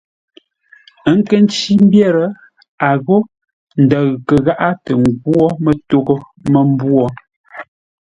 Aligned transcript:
Ə́ 1.11 1.17
kə̂ 1.27 1.37
ncí 1.45 1.71
mbyér, 1.83 2.15
a 2.87 2.91
ghô 3.05 3.17
ndəʉ 3.83 4.05
kə 4.27 4.35
gháʼá 4.45 4.69
tə 4.83 4.91
ngwó 5.01 5.43
mətoghʼə́ 5.63 6.19
mə́mbwô! 6.51 7.03